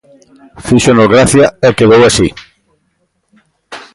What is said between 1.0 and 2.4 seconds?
gracia e quedou así.